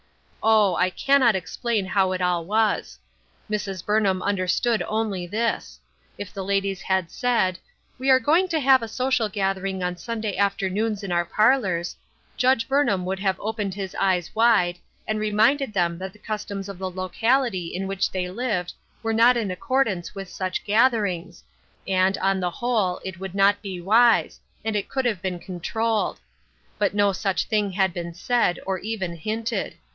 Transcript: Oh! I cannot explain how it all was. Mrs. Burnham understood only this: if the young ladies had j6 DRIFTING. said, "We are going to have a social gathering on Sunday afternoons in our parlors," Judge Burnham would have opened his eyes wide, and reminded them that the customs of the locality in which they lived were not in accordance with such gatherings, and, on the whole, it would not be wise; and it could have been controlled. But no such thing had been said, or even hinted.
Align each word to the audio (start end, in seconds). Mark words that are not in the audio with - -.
Oh! 0.43 0.75
I 0.75 0.89
cannot 0.89 1.35
explain 1.35 1.85
how 1.85 2.11
it 2.13 2.21
all 2.21 2.43
was. 2.43 2.97
Mrs. 3.47 3.85
Burnham 3.85 4.23
understood 4.23 4.81
only 4.87 5.27
this: 5.27 5.79
if 6.17 6.33
the 6.33 6.41
young 6.41 6.47
ladies 6.47 6.81
had 6.81 7.05
j6 7.05 7.07
DRIFTING. 7.07 7.19
said, 7.19 7.59
"We 7.99 8.09
are 8.09 8.19
going 8.19 8.47
to 8.47 8.59
have 8.59 8.81
a 8.81 8.87
social 8.87 9.29
gathering 9.29 9.83
on 9.83 9.97
Sunday 9.97 10.35
afternoons 10.35 11.03
in 11.03 11.11
our 11.11 11.25
parlors," 11.25 11.95
Judge 12.37 12.67
Burnham 12.67 13.05
would 13.05 13.19
have 13.19 13.39
opened 13.39 13.75
his 13.75 13.93
eyes 13.99 14.33
wide, 14.33 14.79
and 15.07 15.19
reminded 15.19 15.71
them 15.73 15.99
that 15.99 16.13
the 16.13 16.17
customs 16.17 16.67
of 16.67 16.79
the 16.79 16.89
locality 16.89 17.67
in 17.67 17.85
which 17.85 18.09
they 18.09 18.27
lived 18.27 18.73
were 19.03 19.13
not 19.13 19.37
in 19.37 19.51
accordance 19.51 20.15
with 20.15 20.27
such 20.29 20.65
gatherings, 20.65 21.43
and, 21.87 22.17
on 22.17 22.39
the 22.39 22.49
whole, 22.49 22.99
it 23.05 23.19
would 23.19 23.35
not 23.35 23.61
be 23.61 23.79
wise; 23.79 24.39
and 24.65 24.75
it 24.75 24.89
could 24.89 25.05
have 25.05 25.21
been 25.21 25.37
controlled. 25.37 26.19
But 26.79 26.95
no 26.95 27.11
such 27.13 27.43
thing 27.45 27.73
had 27.73 27.93
been 27.93 28.15
said, 28.15 28.57
or 28.65 28.79
even 28.79 29.15
hinted. 29.15 29.75